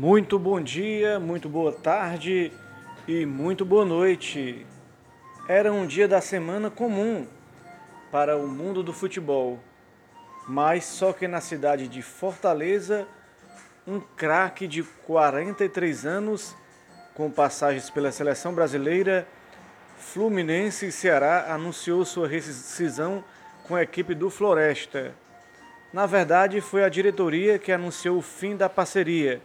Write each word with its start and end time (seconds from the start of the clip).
Muito 0.00 0.38
bom 0.38 0.58
dia, 0.58 1.20
muito 1.20 1.46
boa 1.46 1.72
tarde 1.72 2.50
e 3.06 3.26
muito 3.26 3.66
boa 3.66 3.84
noite. 3.84 4.66
Era 5.46 5.70
um 5.70 5.86
dia 5.86 6.08
da 6.08 6.22
semana 6.22 6.70
comum 6.70 7.26
para 8.10 8.34
o 8.34 8.48
mundo 8.48 8.82
do 8.82 8.94
futebol, 8.94 9.60
mas 10.48 10.86
só 10.86 11.12
que 11.12 11.28
na 11.28 11.42
cidade 11.42 11.86
de 11.86 12.00
Fortaleza, 12.00 13.06
um 13.86 14.00
craque 14.00 14.66
de 14.66 14.82
43 14.82 16.06
anos, 16.06 16.56
com 17.12 17.30
passagens 17.30 17.90
pela 17.90 18.10
seleção 18.10 18.54
brasileira, 18.54 19.28
Fluminense 19.98 20.86
e 20.86 20.92
Ceará 20.92 21.52
anunciou 21.52 22.06
sua 22.06 22.26
rescisão 22.26 23.22
com 23.64 23.76
a 23.76 23.82
equipe 23.82 24.14
do 24.14 24.30
Floresta. 24.30 25.14
Na 25.92 26.06
verdade, 26.06 26.58
foi 26.62 26.84
a 26.84 26.88
diretoria 26.88 27.58
que 27.58 27.70
anunciou 27.70 28.16
o 28.16 28.22
fim 28.22 28.56
da 28.56 28.66
parceria 28.66 29.42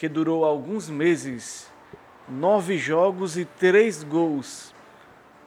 que 0.00 0.08
durou 0.08 0.46
alguns 0.46 0.88
meses, 0.88 1.70
nove 2.26 2.78
jogos 2.78 3.36
e 3.36 3.44
três 3.44 4.02
gols. 4.02 4.74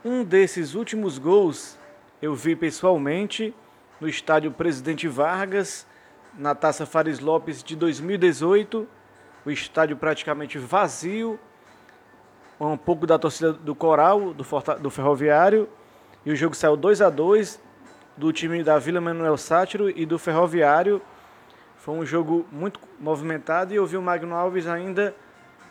Um 0.05 0.23
desses 0.23 0.75
últimos 0.75 1.17
gols 1.17 1.75
eu 2.21 2.35
vi 2.35 2.55
pessoalmente 2.55 3.51
no 3.99 4.07
estádio 4.07 4.51
Presidente 4.51 5.07
Vargas, 5.07 5.87
na 6.37 6.53
Taça 6.53 6.85
Fares 6.85 7.19
Lopes 7.19 7.63
de 7.63 7.75
2018, 7.75 8.87
o 9.43 9.49
estádio 9.49 9.97
praticamente 9.97 10.59
vazio, 10.59 11.39
um 12.59 12.77
pouco 12.77 13.07
da 13.07 13.17
torcida 13.17 13.53
do 13.53 13.73
Coral, 13.73 14.35
do, 14.35 14.45
do 14.79 14.89
Ferroviário, 14.91 15.67
e 16.23 16.31
o 16.31 16.35
jogo 16.35 16.53
saiu 16.53 16.77
2 16.77 17.01
a 17.01 17.09
2 17.09 17.59
do 18.15 18.31
time 18.31 18.63
da 18.63 18.77
Vila 18.77 19.01
Manuel 19.01 19.35
Sátiro 19.35 19.89
e 19.89 20.05
do 20.05 20.19
Ferroviário 20.19 21.01
foi 21.83 21.95
um 21.95 22.05
jogo 22.05 22.45
muito 22.49 22.79
movimentado 22.97 23.73
e 23.73 23.75
eu 23.75 23.85
vi 23.85 23.97
o 23.97 24.01
Magno 24.01 24.33
Alves 24.33 24.67
ainda 24.67 25.13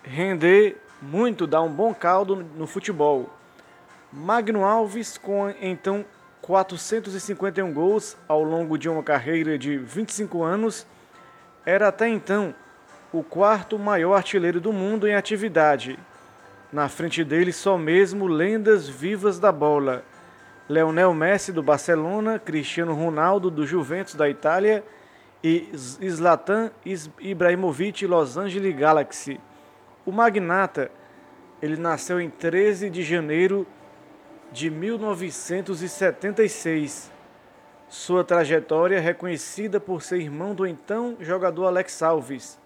render 0.02 0.76
muito, 1.00 1.46
dar 1.46 1.62
um 1.62 1.72
bom 1.72 1.94
caldo 1.94 2.36
no 2.54 2.66
futebol. 2.66 3.30
Magno 4.12 4.62
Alves, 4.62 5.16
com 5.16 5.48
então 5.58 6.04
451 6.42 7.72
gols 7.72 8.14
ao 8.28 8.42
longo 8.42 8.76
de 8.76 8.90
uma 8.90 9.02
carreira 9.02 9.56
de 9.56 9.78
25 9.78 10.42
anos, 10.42 10.86
era 11.64 11.88
até 11.88 12.10
então 12.10 12.54
o 13.10 13.22
quarto 13.22 13.78
maior 13.78 14.12
artilheiro 14.12 14.60
do 14.60 14.70
mundo 14.70 15.08
em 15.08 15.14
atividade. 15.14 15.98
Na 16.70 16.90
frente 16.90 17.24
dele, 17.24 17.54
só 17.54 17.78
mesmo 17.78 18.26
lendas 18.26 18.86
vivas 18.86 19.38
da 19.38 19.50
bola. 19.50 20.04
Leonel 20.68 21.14
Messi 21.14 21.52
do 21.52 21.62
Barcelona, 21.62 22.38
Cristiano 22.38 22.92
Ronaldo 22.92 23.50
do 23.50 23.66
Juventus 23.66 24.14
da 24.14 24.28
Itália 24.28 24.84
e 25.42 25.68
Zlatan 25.74 26.70
Ibrahimovic 27.20 28.06
Los 28.06 28.36
Angeles 28.36 28.76
Galaxy. 28.76 29.40
O 30.06 30.12
magnata, 30.12 30.92
ele 31.60 31.76
nasceu 31.76 32.20
em 32.20 32.30
13 32.30 32.88
de 32.90 33.02
janeiro 33.02 33.66
de 34.52 34.70
1976. 34.70 37.10
Sua 37.88 38.22
trajetória 38.24 38.96
é 38.96 39.00
reconhecida 39.00 39.80
por 39.80 40.02
ser 40.02 40.18
irmão 40.18 40.54
do 40.54 40.66
então 40.66 41.16
jogador 41.20 41.66
Alex 41.66 42.02
Alves, 42.02 42.58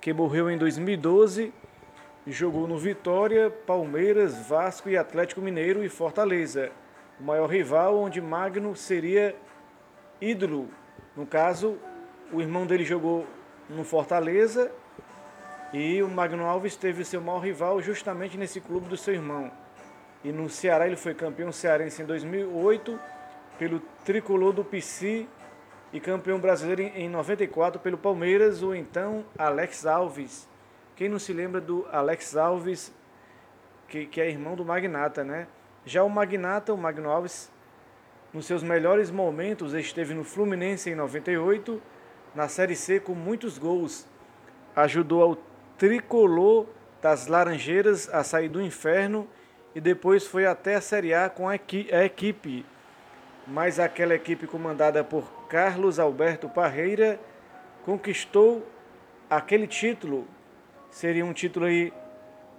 que 0.00 0.12
morreu 0.12 0.50
em 0.50 0.58
2012 0.58 1.52
e 2.26 2.32
jogou 2.32 2.66
no 2.68 2.76
Vitória, 2.76 3.50
Palmeiras, 3.50 4.46
Vasco 4.46 4.90
e 4.90 4.96
Atlético 4.96 5.40
Mineiro 5.40 5.82
e 5.82 5.88
Fortaleza, 5.88 6.70
o 7.18 7.24
maior 7.24 7.48
rival 7.48 7.98
onde 7.98 8.20
Magno 8.20 8.76
seria 8.76 9.34
ídolo. 10.20 10.68
No 11.16 11.26
caso, 11.26 11.78
o 12.32 12.40
irmão 12.40 12.66
dele 12.66 12.84
jogou 12.84 13.26
no 13.68 13.84
Fortaleza 13.84 14.70
e 15.72 16.02
o 16.02 16.08
Magno 16.08 16.46
Alves 16.46 16.76
teve 16.76 17.04
seu 17.04 17.20
maior 17.20 17.40
rival 17.40 17.80
justamente 17.80 18.36
nesse 18.36 18.60
clube 18.60 18.88
do 18.88 18.96
seu 18.96 19.14
irmão. 19.14 19.50
E 20.24 20.32
no 20.32 20.48
Ceará 20.48 20.86
ele 20.86 20.96
foi 20.96 21.14
campeão 21.14 21.52
cearense 21.52 22.02
em 22.02 22.04
2008 22.04 22.98
pelo 23.58 23.80
tricolor 24.04 24.52
do 24.52 24.64
PC 24.64 25.26
e 25.92 26.00
campeão 26.00 26.38
brasileiro 26.38 26.82
em 26.82 27.08
94 27.08 27.80
pelo 27.80 27.96
Palmeiras, 27.96 28.62
o 28.62 28.74
então 28.74 29.24
Alex 29.38 29.86
Alves. 29.86 30.48
Quem 30.96 31.08
não 31.08 31.18
se 31.18 31.32
lembra 31.32 31.60
do 31.60 31.86
Alex 31.92 32.36
Alves, 32.36 32.92
que, 33.88 34.06
que 34.06 34.20
é 34.20 34.28
irmão 34.28 34.54
do 34.54 34.64
Magnata, 34.64 35.24
né? 35.24 35.46
Já 35.84 36.02
o 36.02 36.10
Magnata, 36.10 36.74
o 36.74 36.78
Magno 36.78 37.10
Alves, 37.10 37.50
nos 38.32 38.46
seus 38.46 38.62
melhores 38.62 39.10
momentos, 39.10 39.72
esteve 39.72 40.12
no 40.12 40.24
Fluminense 40.24 40.90
em 40.90 40.94
98 40.94 41.80
na 42.34 42.48
Série 42.48 42.76
C 42.76 43.00
com 43.00 43.14
muitos 43.14 43.58
gols. 43.58 44.06
Ajudou 44.74 45.22
ao 45.22 45.38
tricolor 45.76 46.66
das 47.00 47.26
Laranjeiras 47.26 48.08
a 48.12 48.22
sair 48.24 48.48
do 48.48 48.62
inferno 48.62 49.28
e 49.74 49.80
depois 49.80 50.26
foi 50.26 50.46
até 50.46 50.74
a 50.74 50.80
Série 50.80 51.14
A 51.14 51.28
com 51.28 51.48
a 51.48 51.54
equipe. 51.54 52.64
Mas 53.46 53.78
aquela 53.78 54.14
equipe 54.14 54.46
comandada 54.46 55.02
por 55.02 55.46
Carlos 55.48 55.98
Alberto 55.98 56.48
Parreira 56.48 57.18
conquistou 57.84 58.66
aquele 59.30 59.66
título. 59.66 60.26
Seria 60.90 61.24
um 61.24 61.32
título 61.32 61.66
aí 61.66 61.92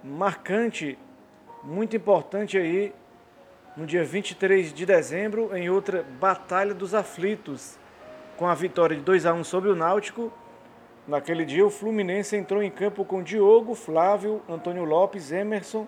marcante, 0.02 0.98
muito 1.62 1.96
importante 1.96 2.58
aí 2.58 2.92
no 3.76 3.86
dia 3.86 4.04
23 4.04 4.72
de 4.72 4.84
dezembro 4.84 5.56
em 5.56 5.70
outra 5.70 6.02
Batalha 6.02 6.74
dos 6.74 6.94
Aflitos 6.94 7.79
com 8.40 8.46
a 8.46 8.54
vitória 8.54 8.96
de 8.96 9.02
2 9.02 9.26
a 9.26 9.34
1 9.34 9.44
sobre 9.44 9.68
o 9.68 9.74
Náutico. 9.74 10.32
Naquele 11.06 11.44
dia, 11.44 11.66
o 11.66 11.68
Fluminense 11.68 12.34
entrou 12.34 12.62
em 12.62 12.70
campo 12.70 13.04
com 13.04 13.22
Diogo, 13.22 13.74
Flávio, 13.74 14.40
Antônio 14.48 14.82
Lopes, 14.82 15.30
Emerson, 15.30 15.86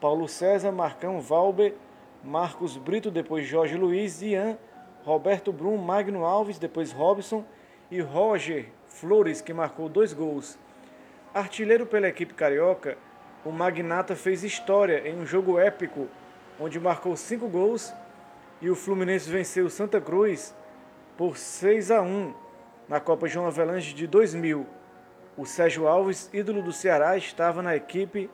Paulo 0.00 0.26
César, 0.26 0.72
Marcão, 0.72 1.20
Valber, 1.20 1.76
Marcos 2.24 2.76
Brito, 2.76 3.08
depois 3.08 3.46
Jorge 3.46 3.76
Luiz, 3.76 4.20
Ian, 4.20 4.58
Roberto 5.04 5.52
Brum, 5.52 5.76
Magno 5.76 6.24
Alves, 6.24 6.58
depois 6.58 6.90
Robson 6.90 7.44
e 7.88 8.00
Roger 8.00 8.66
Flores, 8.88 9.40
que 9.40 9.54
marcou 9.54 9.88
dois 9.88 10.12
gols. 10.12 10.58
Artilheiro 11.32 11.86
pela 11.86 12.08
equipe 12.08 12.34
carioca, 12.34 12.98
o 13.44 13.52
Magnata 13.52 14.16
fez 14.16 14.42
história 14.42 15.08
em 15.08 15.16
um 15.20 15.24
jogo 15.24 15.56
épico, 15.56 16.08
onde 16.58 16.80
marcou 16.80 17.14
cinco 17.14 17.46
gols 17.46 17.94
e 18.60 18.68
o 18.68 18.74
Fluminense 18.74 19.30
venceu 19.30 19.70
Santa 19.70 20.00
Cruz 20.00 20.52
por 21.22 21.36
6 21.36 21.92
a 21.92 22.02
1 22.02 22.34
na 22.88 22.98
Copa 22.98 23.28
João 23.28 23.46
Avelange 23.46 23.94
de 23.94 24.08
2000. 24.08 24.66
O 25.36 25.46
Sérgio 25.46 25.86
Alves, 25.86 26.28
ídolo 26.32 26.60
do 26.60 26.72
Ceará, 26.72 27.16
estava 27.16 27.62
na 27.62 27.76
equipe 27.76 28.28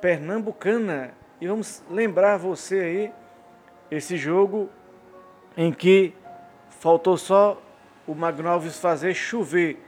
pernambucana. 0.00 1.14
E 1.40 1.46
vamos 1.46 1.80
lembrar 1.88 2.36
você 2.36 2.80
aí 2.80 3.12
esse 3.88 4.16
jogo 4.16 4.68
em 5.56 5.72
que 5.72 6.12
faltou 6.80 7.16
só 7.16 7.62
o 8.04 8.16
Magno 8.16 8.48
Alves 8.48 8.80
fazer 8.80 9.14
chover. 9.14 9.78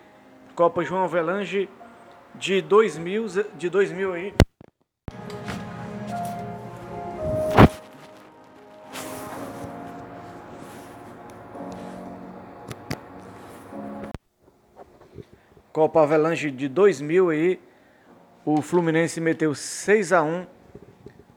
Copa 0.55 0.85
João 0.85 1.03
Avelange 1.03 1.69
de 2.37 2.63
2000, 2.63 3.27
de 3.57 3.69
2000 3.69 4.13
aí. 4.13 4.35
Copa 15.81 16.03
Avelange 16.03 16.51
de 16.51 16.69
2000 16.69 17.31
aí, 17.31 17.61
o 18.45 18.61
Fluminense 18.61 19.19
meteu 19.19 19.55
6 19.55 20.13
a 20.13 20.23
1 20.23 20.47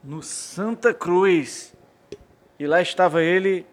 no 0.04 0.22
Santa 0.22 0.94
Cruz. 0.94 1.74
E 2.60 2.68
lá 2.68 2.82
estava 2.82 3.24
ele, 3.24 3.66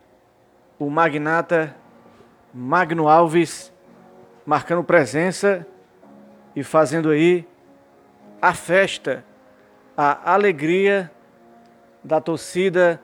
o 0.79 0.89
magnata 0.89 1.75
Magno 2.55 3.09
Alves, 3.09 3.73
marcando 4.47 4.85
presença 4.85 5.67
e 6.55 6.63
fazendo 6.63 7.11
aí 7.11 7.45
a 8.41 8.55
festa, 8.55 9.25
a 9.97 10.35
alegria 10.35 11.11
da 12.05 12.21
torcida 12.21 13.03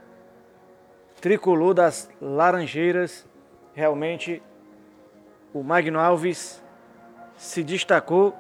tricolor 1.21 1.75
das 1.75 2.09
Laranjeiras. 2.23 3.27
Realmente, 3.75 4.41
o 5.53 5.65
Magno 5.65 5.99
Alves 5.99 6.65
se 7.37 7.63
destacou 7.63 8.35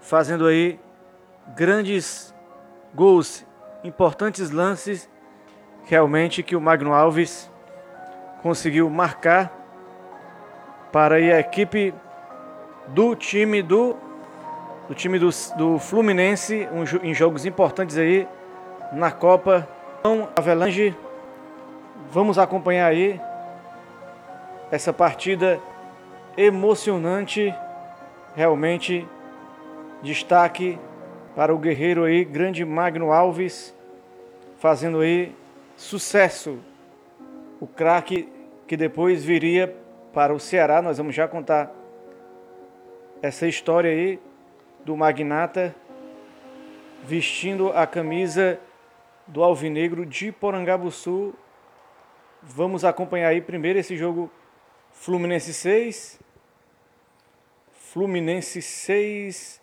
fazendo 0.00 0.46
aí 0.46 0.80
grandes 1.54 2.34
gols, 2.94 3.46
importantes 3.84 4.50
lances, 4.50 5.08
realmente 5.84 6.42
que 6.42 6.56
o 6.56 6.60
Magno 6.60 6.92
Alves 6.92 7.50
conseguiu 8.42 8.88
marcar 8.90 9.52
para 10.90 11.16
a 11.16 11.40
equipe 11.40 11.94
do 12.88 13.14
time 13.14 13.62
do, 13.62 13.96
do 14.88 14.94
time 14.94 15.18
do, 15.18 15.30
do 15.56 15.78
Fluminense 15.78 16.68
um, 16.72 16.84
em 17.06 17.14
jogos 17.14 17.46
importantes 17.46 17.96
aí 17.96 18.28
na 18.92 19.10
Copa. 19.10 19.66
Então, 20.00 20.28
Avelange, 20.36 20.94
vamos 22.10 22.38
acompanhar 22.38 22.86
aí 22.86 23.20
essa 24.70 24.92
partida 24.92 25.60
emocionante 26.36 27.54
realmente 28.34 29.06
Destaque 30.02 30.80
para 31.36 31.54
o 31.54 31.58
guerreiro 31.58 32.02
aí, 32.02 32.24
grande 32.24 32.64
Magno 32.64 33.12
Alves, 33.12 33.72
fazendo 34.58 34.98
aí 34.98 35.32
sucesso. 35.76 36.58
O 37.60 37.68
craque 37.68 38.28
que 38.66 38.76
depois 38.76 39.24
viria 39.24 39.72
para 40.12 40.34
o 40.34 40.40
Ceará. 40.40 40.82
Nós 40.82 40.98
vamos 40.98 41.14
já 41.14 41.28
contar 41.28 41.72
essa 43.22 43.46
história 43.46 43.92
aí 43.92 44.18
do 44.84 44.96
magnata 44.96 45.72
vestindo 47.04 47.70
a 47.70 47.86
camisa 47.86 48.58
do 49.24 49.44
Alvinegro 49.44 50.04
de 50.04 50.32
Porangabuçu. 50.32 51.32
Vamos 52.42 52.84
acompanhar 52.84 53.28
aí 53.28 53.40
primeiro 53.40 53.78
esse 53.78 53.96
jogo 53.96 54.28
Fluminense 54.90 55.54
6 55.54 56.21
Fluminense 57.92 58.62
6 58.62 59.60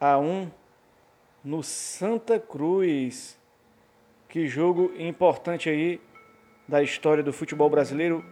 a 0.00 0.18
1 0.18 0.50
no 1.44 1.62
Santa 1.62 2.36
Cruz. 2.36 3.38
Que 4.28 4.48
jogo 4.48 4.92
importante 4.98 5.70
aí 5.70 6.00
da 6.66 6.82
história 6.82 7.22
do 7.22 7.32
futebol 7.32 7.70
brasileiro. 7.70 8.24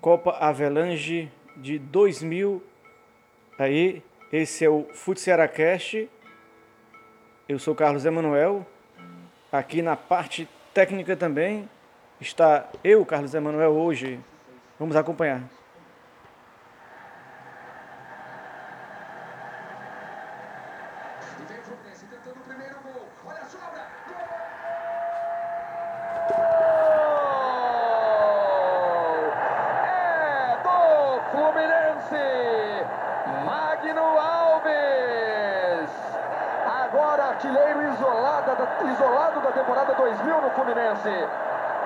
Copa 0.00 0.32
Avelange 0.32 1.30
de 1.56 1.78
2000. 1.78 2.60
Aí, 3.56 4.02
esse 4.32 4.64
é 4.64 4.68
o 4.68 4.88
Futsearacast. 4.92 6.10
Eu 7.48 7.60
sou 7.60 7.72
Carlos 7.72 8.04
Emanuel. 8.04 8.66
Aqui 9.52 9.80
na 9.80 9.94
parte 9.94 10.48
técnica 10.74 11.16
também 11.16 11.68
está 12.20 12.68
eu, 12.82 13.06
Carlos 13.06 13.32
Emanuel, 13.32 13.70
hoje. 13.70 14.18
Vamos 14.76 14.96
acompanhar. 14.96 15.48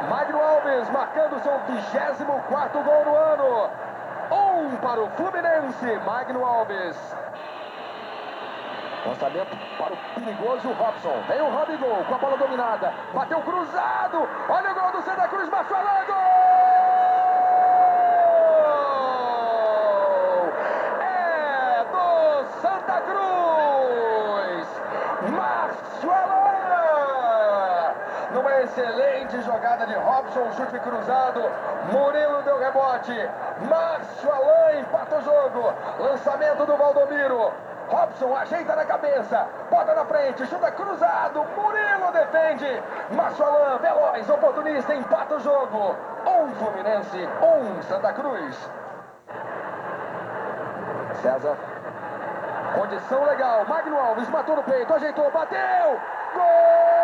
Magno 0.08 0.40
Alves 0.40 0.88
marcando 0.90 1.42
seu 1.42 1.58
24 1.66 2.82
gol 2.82 3.04
no 3.04 3.16
ano. 3.16 3.70
Um 4.30 4.76
para 4.76 5.00
o 5.00 5.10
Fluminense, 5.10 5.98
Magno 6.06 6.44
Alves. 6.44 6.96
Lançamento 9.06 9.56
para 9.78 9.94
o 9.94 9.96
perigoso 10.14 10.72
Robson. 10.72 11.22
Vem 11.28 11.40
o 11.40 11.50
Robigol 11.50 12.04
com 12.04 12.14
a 12.14 12.18
bola 12.18 12.36
dominada. 12.36 12.92
Bateu 13.14 13.40
cruzado. 13.42 14.28
Olha 14.48 14.72
o 14.72 14.74
gol 14.74 14.92
do 14.92 15.02
Santa 15.02 15.27
Cruz. 15.38 15.48
É 21.00 21.84
do 21.92 22.44
Santa 22.60 23.00
Cruz. 23.02 24.66
Márcio 25.30 26.10
numa 28.32 28.60
excelente 28.60 29.40
jogada 29.42 29.86
de 29.86 29.94
Robson, 29.94 30.50
chute 30.56 30.78
cruzado. 30.80 31.40
Murilo 31.92 32.42
deu 32.42 32.58
rebote. 32.58 33.30
Márcio 33.68 34.32
Alain 34.32 34.80
empata 34.80 35.18
o 35.18 35.22
jogo. 35.22 35.72
Lançamento 36.00 36.66
do 36.66 36.76
Valdomiro. 36.76 37.52
Robson 37.88 38.36
ajeita 38.36 38.76
na 38.76 38.84
cabeça, 38.84 39.46
bota 39.70 39.94
na 39.94 40.04
frente, 40.04 40.46
chuta 40.46 40.70
cruzado, 40.70 41.44
Murilo 41.56 42.12
defende, 42.12 42.82
Márcio 43.12 43.44
Alain, 43.44 43.78
veloz, 43.78 44.28
oportunista, 44.28 44.94
empata 44.94 45.36
o 45.36 45.40
jogo. 45.40 45.96
Um 46.26 46.54
Fluminense, 46.56 47.28
um 47.42 47.82
Santa 47.82 48.12
Cruz. 48.12 48.70
César, 51.22 51.56
condição 52.74 53.24
legal, 53.24 53.64
Magno 53.64 53.98
Alves 53.98 54.28
matou 54.28 54.56
no 54.56 54.62
peito, 54.62 54.94
ajeitou, 54.94 55.30
bateu, 55.30 56.00
gol! 56.34 56.97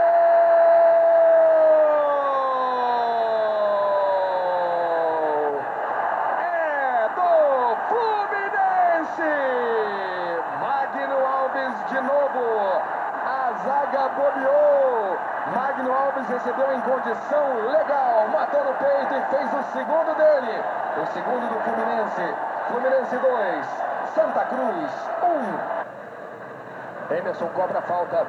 Bobeou. 14.15 15.19
Magno 15.55 15.93
Alves 15.93 16.29
recebeu 16.29 16.73
em 16.73 16.81
condição 16.81 17.67
legal, 17.71 18.29
matou 18.29 18.65
no 18.65 18.75
peito 18.75 19.15
e 19.15 19.21
fez 19.31 19.53
o 19.53 19.63
segundo 19.73 20.15
dele. 20.17 20.63
O 20.97 21.07
segundo 21.13 21.49
do 21.49 21.61
Fluminense. 21.61 22.35
Fluminense 22.69 23.17
2, 23.17 23.67
Santa 24.15 24.45
Cruz 24.47 24.91
1. 25.23 25.27
Um. 25.27 27.15
Emerson 27.15 27.49
cobra 27.49 27.79
a 27.79 27.83
falta. 27.83 28.27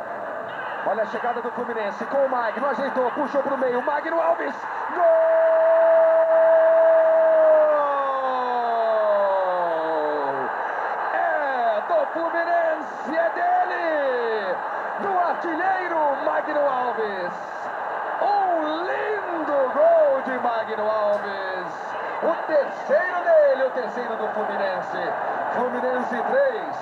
Olha 0.88 1.04
a 1.04 1.08
chegada 1.08 1.42
do 1.42 1.52
Fluminense 1.52 2.06
com 2.06 2.18
o 2.18 2.30
Magno, 2.30 2.70
ajeitou, 2.70 3.10
puxou 3.12 3.42
para 3.42 3.54
o 3.54 3.58
meio. 3.58 3.82
Magno 3.82 4.22
Alves, 4.22 4.56
gol! 4.94 5.36
artilheiro 15.36 16.00
Magno 16.24 16.62
Alves. 16.62 17.34
Um 18.22 18.84
lindo 18.84 19.72
gol 19.74 20.22
de 20.24 20.40
Magno 20.40 20.90
Alves. 20.90 21.68
O 22.24 22.34
terceiro 22.75 23.24
dele, 23.24 23.63
o 23.63 23.69
terceiro 23.72 24.15
do 24.17 24.27
Fluminense. 24.29 24.98
Fluminense 25.53 26.22
3, 26.22 26.75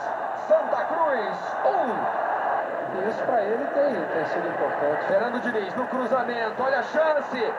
Santa 0.47 0.85
Cruz 0.85 1.37
1. 1.65 3.09
Isso 3.09 3.23
para 3.23 3.41
ele 3.41 3.65
tem, 3.73 3.93
tem 3.93 4.25
sido 4.25 4.47
importante. 4.47 5.05
Fernando 5.07 5.41
Diniz 5.41 5.75
no 5.75 5.87
cruzamento, 5.87 6.63
olha 6.63 6.79
a 6.79 6.83
chance. 6.83 7.53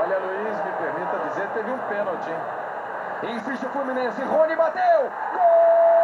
Olha, 0.00 0.18
Luiz, 0.18 0.64
me 0.64 0.72
permita 0.72 1.18
dizer, 1.28 1.48
teve 1.48 1.70
um 1.70 1.78
pênalti. 1.78 2.34
Insiste 3.22 3.66
o 3.66 3.70
Fluminense, 3.70 4.22
Rony 4.22 4.56
bateu. 4.56 5.10
Gol! 5.32 6.01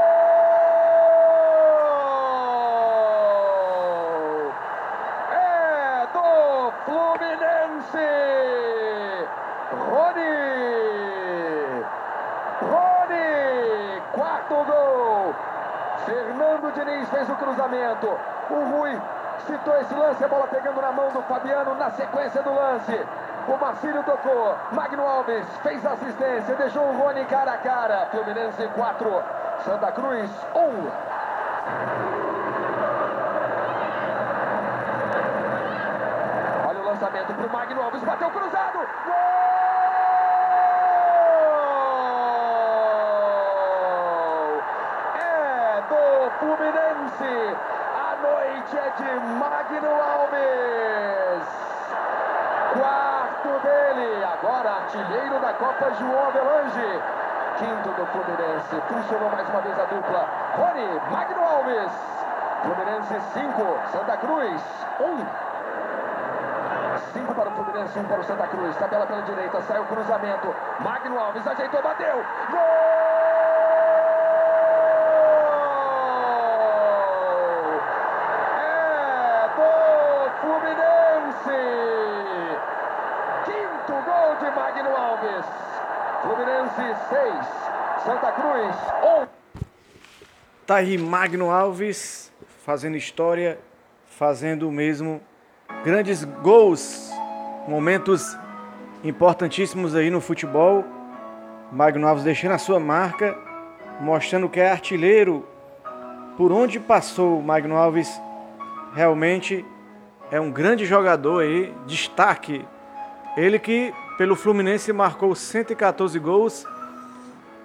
Diniz 16.79 17.09
fez 17.09 17.29
o 17.29 17.35
cruzamento. 17.35 18.07
O 18.50 18.55
Rui 18.71 19.00
citou 19.47 19.77
esse 19.81 19.95
lance, 19.95 20.25
a 20.25 20.29
bola 20.29 20.47
pegando 20.47 20.81
na 20.81 20.93
mão 20.93 21.11
do 21.11 21.23
Fabiano 21.23 21.75
na 21.75 21.91
sequência 21.91 22.43
do 22.43 22.55
lance. 22.55 23.07
O 23.49 23.57
Marcílio 23.57 24.03
tocou. 24.05 24.57
Magno 24.73 25.07
Alves 25.07 25.47
fez 25.62 25.85
assistência, 25.85 26.55
deixou 26.55 26.85
o 26.85 26.97
Rony 26.97 27.25
cara 27.25 27.53
a 27.53 27.59
cara. 27.59 28.07
Fluminense 28.11 28.69
4, 28.69 29.25
Santa 29.65 29.93
Cruz 29.93 30.31
1. 30.55 30.59
Um. 30.59 30.91
Olha 36.69 36.81
o 36.81 36.85
lançamento 36.85 37.35
para 37.35 37.47
o 37.47 37.50
Magno 37.50 37.83
Alves, 37.83 38.05
bateu 38.05 38.31
cruzado. 38.31 38.79
Gol! 39.05 39.58
Fluminense. 46.38 47.57
A 47.99 48.16
noite 48.23 48.78
é 48.78 48.90
de 48.97 49.11
Magno 49.38 49.90
Alves. 49.90 51.42
Quarto 52.75 53.49
dele. 53.66 54.25
Agora 54.25 54.71
artilheiro 54.71 55.40
da 55.40 55.52
Copa 55.54 55.90
João 55.99 56.28
Avelange. 56.28 57.02
Quinto 57.59 57.88
do 57.90 58.07
Fluminense. 58.07 58.80
Funcionou 58.88 59.30
mais 59.30 59.49
uma 59.49 59.61
vez 59.62 59.78
a 59.78 59.85
dupla. 59.85 60.28
Rony, 60.57 61.00
Magno 61.11 61.45
Alves. 61.45 61.92
Fluminense 62.62 63.21
5, 63.35 63.78
Santa 63.92 64.16
Cruz 64.18 64.62
1. 65.00 65.04
Um. 65.04 65.26
5 67.12 67.35
para 67.35 67.49
o 67.49 67.52
Fluminense, 67.52 67.99
1 67.99 68.02
um 68.02 68.04
para 68.04 68.21
o 68.21 68.25
Santa 68.25 68.47
Cruz. 68.47 68.76
Tabela 68.76 69.07
pela 69.07 69.23
direita, 69.23 69.61
sai 69.62 69.80
o 69.80 69.85
cruzamento. 69.87 70.54
Magno 70.80 71.18
Alves 71.18 71.47
ajeitou, 71.47 71.83
bateu. 71.83 72.25
Gol! 72.50 73.08
6, 87.09 87.19
Santa 88.05 88.33
Cruz 88.33 88.77
1. 89.23 89.27
Tá 90.67 90.77
aí 90.77 90.99
Magno 90.99 91.50
Alves 91.50 92.31
fazendo 92.67 92.99
história, 92.99 93.59
fazendo 94.05 94.71
mesmo 94.71 95.19
grandes 95.83 96.25
gols, 96.25 97.11
momentos 97.67 98.37
importantíssimos 99.03 99.95
aí 99.95 100.11
no 100.11 100.21
futebol. 100.21 100.85
Magno 101.73 102.07
Alves 102.07 102.25
deixando 102.25 102.53
a 102.53 102.59
sua 102.59 102.79
marca, 102.79 103.35
mostrando 104.00 104.47
que 104.47 104.61
é 104.61 104.71
artilheiro. 104.71 105.49
Por 106.37 106.53
onde 106.53 106.79
passou 106.79 107.38
o 107.38 107.43
Magno 107.43 107.75
Alves, 107.75 108.21
realmente 108.95 109.65
é 110.31 110.38
um 110.38 110.50
grande 110.50 110.85
jogador 110.85 111.43
aí, 111.43 111.75
destaque. 111.87 112.67
Ele 113.35 113.59
que 113.59 113.95
pelo 114.19 114.37
Fluminense 114.37 114.93
marcou 114.93 115.35
114 115.35 116.19
gols 116.19 116.67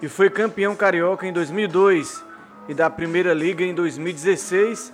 e 0.04 0.08
foi 0.08 0.28
campeão 0.28 0.76
carioca 0.76 1.26
em 1.26 1.32
2002 1.32 2.22
e 2.68 2.74
da 2.74 2.90
Primeira 2.90 3.32
Liga 3.32 3.64
em 3.64 3.74
2016. 3.74 4.92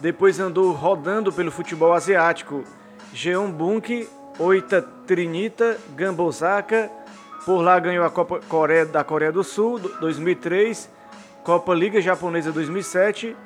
Depois 0.00 0.40
andou 0.40 0.72
rodando 0.72 1.32
pelo 1.32 1.52
futebol 1.52 1.92
asiático. 1.92 2.64
Jeon 3.12 3.52
Bunk, 3.52 4.08
Oita 4.36 4.82
Trinita, 5.06 5.78
Gambosaka. 5.94 6.90
Por 7.44 7.62
lá 7.62 7.78
ganhou 7.78 8.04
a 8.04 8.10
Copa 8.10 8.40
Coreia, 8.48 8.84
da 8.84 9.04
Coreia 9.04 9.30
do 9.30 9.44
Sul 9.44 9.78
2003, 9.78 10.90
Copa 11.44 11.72
Liga 11.72 12.00
Japonesa 12.00 12.50
2007. 12.50 13.36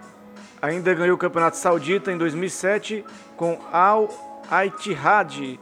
Ainda 0.62 0.94
ganhou 0.94 1.16
o 1.16 1.18
Campeonato 1.18 1.58
Saudita 1.58 2.10
em 2.10 2.16
2007 2.16 3.04
com 3.36 3.58
Al 3.70 4.08
Ittihad. 4.64 5.60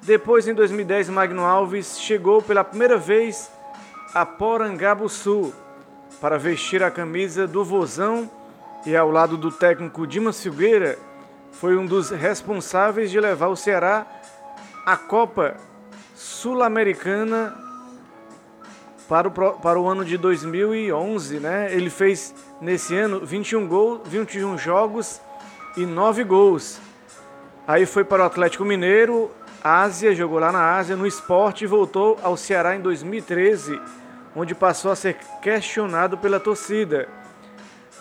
Depois, 0.00 0.46
em 0.46 0.54
2010, 0.54 1.08
Magno 1.08 1.42
Alves 1.42 1.98
chegou 1.98 2.40
pela 2.40 2.62
primeira 2.62 2.96
vez 2.96 3.50
a 4.14 4.26
Porangabuçu 4.26 5.54
para 6.20 6.38
vestir 6.38 6.82
a 6.82 6.90
camisa 6.90 7.46
do 7.46 7.64
Vozão 7.64 8.30
e 8.84 8.94
ao 8.94 9.10
lado 9.10 9.36
do 9.36 9.50
técnico 9.50 10.06
Dimas 10.06 10.42
Filgueira 10.42 10.98
foi 11.52 11.76
um 11.76 11.86
dos 11.86 12.10
responsáveis 12.10 13.10
de 13.10 13.18
levar 13.18 13.48
o 13.48 13.56
Ceará 13.56 14.06
à 14.84 14.96
Copa 14.96 15.56
Sul-Americana 16.14 17.56
para 19.08 19.28
o, 19.28 19.30
para 19.30 19.80
o 19.80 19.88
ano 19.88 20.04
de 20.04 20.16
2011, 20.16 21.40
né? 21.40 21.74
Ele 21.74 21.90
fez 21.90 22.34
nesse 22.60 22.96
ano 22.96 23.24
21 23.24 23.66
gols, 23.66 24.00
21 24.06 24.58
jogos 24.58 25.20
e 25.76 25.84
9 25.86 26.24
gols. 26.24 26.78
Aí 27.66 27.86
foi 27.86 28.04
para 28.04 28.22
o 28.22 28.26
Atlético 28.26 28.64
Mineiro, 28.64 29.30
Ásia, 29.62 30.14
jogou 30.14 30.38
lá 30.38 30.50
na 30.50 30.76
Ásia, 30.76 30.96
no 30.96 31.06
esporte 31.06 31.64
e 31.64 31.66
voltou 31.66 32.18
ao 32.22 32.36
Ceará 32.36 32.74
em 32.74 32.80
2013 32.80 33.80
onde 34.34 34.54
passou 34.54 34.90
a 34.90 34.96
ser 34.96 35.16
questionado 35.40 36.16
pela 36.16 36.40
torcida, 36.40 37.08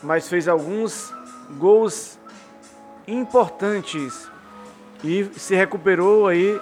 mas 0.01 0.29
fez 0.29 0.47
alguns 0.47 1.13
gols 1.57 2.17
importantes 3.07 4.29
e 5.03 5.29
se 5.35 5.55
recuperou 5.55 6.27
aí 6.27 6.59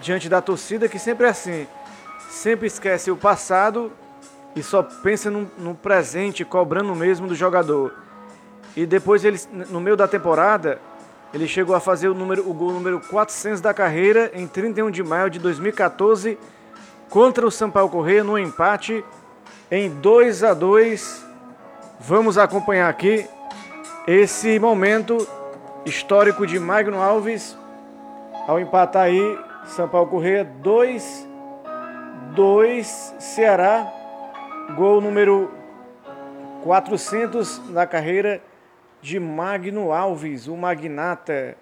diante 0.00 0.28
da 0.28 0.40
torcida, 0.40 0.88
que 0.88 0.98
sempre 0.98 1.26
é 1.26 1.30
assim, 1.30 1.66
sempre 2.30 2.66
esquece 2.66 3.10
o 3.10 3.16
passado 3.16 3.92
e 4.56 4.62
só 4.62 4.82
pensa 4.82 5.30
no, 5.30 5.50
no 5.58 5.74
presente, 5.74 6.44
cobrando 6.44 6.94
mesmo 6.94 7.26
do 7.26 7.34
jogador. 7.34 7.94
E 8.76 8.86
depois 8.86 9.24
ele, 9.24 9.38
no 9.70 9.80
meio 9.80 9.96
da 9.96 10.08
temporada, 10.08 10.80
ele 11.32 11.46
chegou 11.46 11.74
a 11.74 11.80
fazer 11.80 12.08
o, 12.08 12.14
número, 12.14 12.48
o 12.48 12.52
gol 12.54 12.72
número 12.72 13.00
400 13.00 13.60
da 13.60 13.72
carreira 13.74 14.30
em 14.34 14.46
31 14.46 14.90
de 14.90 15.02
maio 15.02 15.30
de 15.30 15.38
2014 15.38 16.38
contra 17.12 17.46
o 17.46 17.50
Sampaio 17.50 17.90
Correia 17.90 18.24
no 18.24 18.38
empate 18.38 19.04
em 19.70 19.90
2 19.90 20.44
a 20.44 20.54
2. 20.54 21.26
Vamos 22.00 22.38
acompanhar 22.38 22.88
aqui 22.88 23.28
esse 24.06 24.58
momento 24.58 25.28
histórico 25.84 26.46
de 26.46 26.58
Magno 26.58 27.02
Alves 27.02 27.54
ao 28.48 28.58
empatar 28.58 29.04
aí 29.04 29.38
Sampaio 29.66 30.06
Correia 30.06 30.42
2 30.42 31.28
2 32.34 33.14
Ceará 33.18 33.92
gol 34.74 35.02
número 35.02 35.50
400 36.64 37.70
na 37.70 37.86
carreira 37.86 38.42
de 39.02 39.20
Magno 39.20 39.92
Alves, 39.92 40.46
o 40.46 40.56
magnata, 40.56 41.58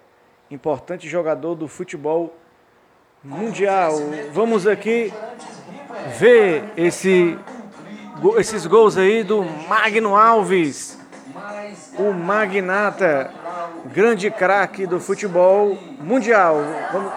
importante 0.49 1.09
jogador 1.09 1.55
do 1.55 1.67
futebol 1.67 2.40
mundial. 3.23 3.93
Vamos 4.33 4.65
aqui 4.65 5.13
ver 6.17 6.63
esse, 6.75 7.37
esses 8.37 8.65
gols 8.65 8.97
aí 8.97 9.23
do 9.23 9.43
Magno 9.43 10.15
Alves, 10.15 10.97
o 11.97 12.11
magnata, 12.11 13.31
grande 13.85 14.31
craque 14.31 14.87
do 14.87 14.99
futebol 14.99 15.77
mundial. 15.99 16.57
Vamos... 16.91 17.13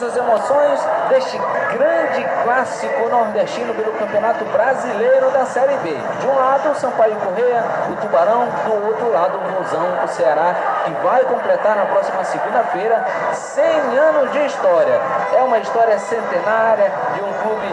as 0.00 0.16
emoções 0.16 0.80
deste 1.08 1.38
grande 1.72 2.24
clássico 2.44 3.08
nordestino 3.08 3.74
pelo 3.74 3.92
Campeonato 3.92 4.44
Brasileiro 4.46 5.30
da 5.30 5.44
Série 5.46 5.76
B. 5.78 5.90
De 6.20 6.26
um 6.26 6.34
lado, 6.34 6.74
Sampaio 6.78 7.16
Correia, 7.16 7.64
o 7.90 7.96
Tubarão, 7.96 8.46
do 8.64 8.86
outro 8.86 9.10
lado, 9.10 9.38
o 9.38 9.58
Rosão, 9.58 10.04
o 10.04 10.08
Ceará, 10.08 10.54
que 10.84 10.90
vai 11.02 11.24
completar 11.24 11.76
na 11.76 11.86
próxima 11.86 12.24
segunda-feira 12.24 13.04
100 13.32 13.98
anos 13.98 14.32
de 14.32 14.46
história. 14.46 15.00
É 15.34 15.42
uma 15.42 15.58
história 15.58 15.98
centenária 15.98 16.92
de 17.14 17.22
um 17.22 17.32
clube 17.42 17.66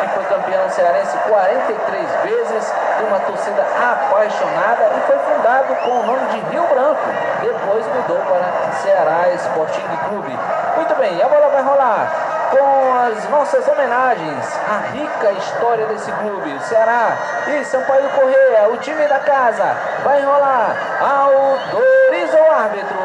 que 0.00 0.08
foi 0.14 0.24
campeão 0.24 0.70
cearense 0.70 1.18
43 1.28 2.08
vezes, 2.22 2.74
de 2.98 3.04
uma 3.04 3.18
torcida 3.20 3.62
apaixonada 3.62 4.90
e 4.96 5.00
foi 5.06 5.18
fundado 5.18 5.74
com 5.76 5.90
o 5.90 6.06
nome 6.06 6.26
de 6.28 6.38
Rio 6.50 6.62
Branco. 6.68 7.08
Depois 7.40 7.84
mudou 7.86 8.18
para 8.26 8.72
Ceará 8.74 9.28
Esportivo 9.34 9.96
Clube. 10.08 10.38
Muito 10.76 10.94
bem, 10.94 11.20
a 11.22 11.28
bola 11.28 11.48
vai 11.48 11.62
rolar 11.62 12.35
com 12.50 12.94
as 13.06 13.28
nossas 13.28 13.66
homenagens 13.66 14.58
à 14.68 14.92
rica 14.92 15.32
história 15.32 15.86
desse 15.86 16.10
clube. 16.12 16.58
Ceará 16.64 17.16
e 17.48 17.64
Sampaio 17.64 18.08
Correia, 18.10 18.68
o 18.68 18.76
time 18.78 19.06
da 19.06 19.18
casa, 19.20 19.76
vai 20.02 20.22
rolar. 20.22 20.76
Autoriza 21.00 22.40
o 22.42 22.52
árbitro. 22.52 22.98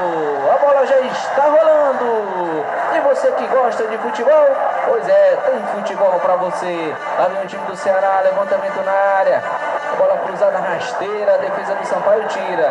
A 0.53 0.57
bola 0.57 0.85
já 0.85 0.99
está 0.99 1.43
rolando. 1.43 2.65
E 2.95 2.99
você 3.01 3.31
que 3.31 3.47
gosta 3.47 3.87
de 3.87 3.97
futebol, 3.97 4.47
pois 4.85 5.07
é, 5.07 5.37
tem 5.45 5.63
futebol 5.75 6.19
para 6.19 6.35
você. 6.35 6.95
Lá 7.17 7.27
vem 7.27 7.43
o 7.43 7.47
time 7.47 7.65
do 7.65 7.75
Ceará, 7.75 8.21
levantamento 8.23 8.83
na 8.83 8.91
área. 8.91 9.41
Bola 9.97 10.17
cruzada 10.25 10.59
rasteira, 10.59 11.35
a 11.35 11.37
defesa 11.37 11.75
do 11.75 11.85
Sampaio 11.85 12.27
tira. 12.27 12.69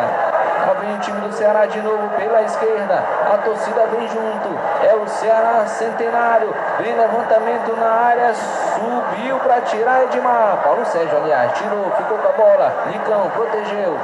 Lá 0.67 0.73
vem 0.79 0.95
o 0.95 0.99
time 0.99 1.20
Ceará 1.41 1.65
de 1.65 1.81
novo 1.81 2.07
pela 2.09 2.43
esquerda. 2.43 3.03
A 3.33 3.37
torcida 3.39 3.87
vem 3.87 4.07
junto. 4.07 4.59
É 4.87 4.93
o 4.93 5.07
Ceará 5.07 5.65
centenário. 5.65 6.53
Vem 6.79 6.95
levantamento 6.95 7.75
na 7.77 7.87
área. 7.87 8.31
Subiu 8.35 9.39
para 9.39 9.59
tirar 9.61 10.03
Edmar. 10.03 10.59
Paulo 10.63 10.85
Sérgio, 10.85 11.17
aliás, 11.17 11.51
tirou, 11.53 11.91
ficou 11.97 12.19
com 12.19 12.27
a 12.27 12.31
bola. 12.33 12.71
Nicão 12.91 13.27
protegeu. 13.31 13.97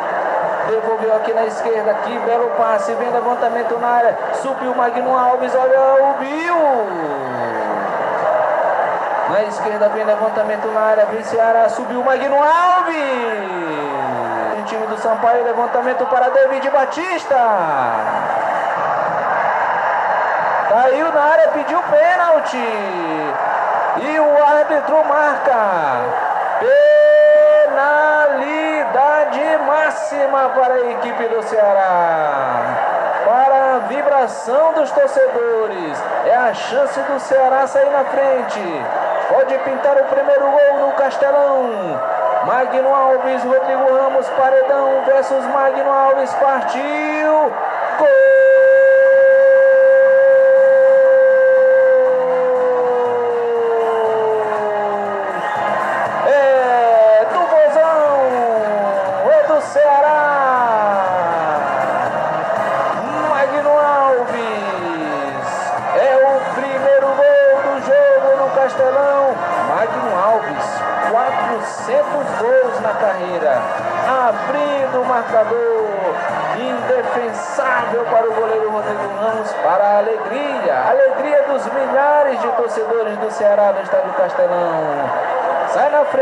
Devolveu 0.68 1.16
aqui 1.16 1.32
na 1.32 1.46
esquerda. 1.46 1.94
Que 2.06 2.18
belo 2.18 2.50
passe. 2.58 2.92
Vem 2.96 3.12
levantamento 3.12 3.78
na 3.78 3.88
área. 3.88 4.18
Subiu 4.42 4.74
Magno 4.74 5.16
Alves. 5.16 5.54
Olha 5.54 6.06
o 6.06 6.14
Bill. 6.14 6.88
Na 9.30 9.44
esquerda 9.44 9.90
vem 9.90 10.04
levantamento 10.04 10.68
na 10.70 10.80
área. 10.80 11.06
Vem 11.06 11.24
Ceará. 11.24 11.70
Subiu 11.70 12.04
Magno 12.04 12.38
Alves 12.38 13.97
time 14.68 14.86
do 14.88 14.98
Sampaio, 14.98 15.46
levantamento 15.46 16.06
para 16.08 16.30
David 16.30 16.70
Batista. 16.70 17.36
Caiu 20.70 21.12
na 21.14 21.22
área, 21.22 21.48
pediu 21.50 21.82
pênalti. 21.84 22.58
E 24.02 24.20
o 24.20 24.44
árbitro 24.44 25.06
marca. 25.06 25.56
Penalidade 27.70 29.58
máxima 29.66 30.50
para 30.50 30.74
a 30.74 30.92
equipe 30.92 31.28
do 31.30 31.42
Ceará. 31.44 32.76
Para 33.26 33.76
a 33.76 33.80
vibração 33.88 34.74
dos 34.74 34.92
torcedores. 34.92 36.04
É 36.26 36.36
a 36.36 36.54
chance 36.54 37.00
do 37.00 37.20
Ceará 37.22 37.66
sair 37.68 37.90
na 37.90 38.04
frente. 38.04 38.86
Pode 39.30 39.58
pintar 39.60 39.98
o 39.98 40.04
primeiro 40.04 40.52
gol 40.52 40.88
no 40.88 40.92
Castelão. 40.94 42.17
Magno 42.46 42.94
Alves, 42.94 43.44
Rodrigo 43.44 43.98
Ramos, 43.98 44.28
Paredão 44.30 45.04
versus 45.06 45.44
Magno 45.46 45.92
Alves, 45.92 46.34
partiu! 46.36 47.77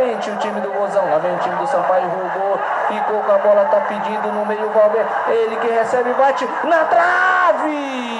Frente 0.05 0.29
o 0.29 0.38
time 0.38 0.62
do 0.62 0.71
Gozão. 0.71 1.09
Lá 1.09 1.17
vem 1.17 1.33
o 1.33 1.39
time 1.39 1.55
do 1.55 1.67
Sampaio, 1.67 2.07
roubou, 2.07 2.59
ficou 2.88 3.19
com 3.21 3.31
a 3.31 3.38
bola, 3.39 3.65
tá 3.65 3.81
pedindo 3.88 4.31
no 4.31 4.45
meio 4.45 4.67
o 4.67 4.69
Valber. 4.69 5.05
Ele 5.27 5.55
que 5.57 5.67
recebe, 5.67 6.13
bate 6.13 6.47
na 6.63 6.85
trave! 6.85 8.15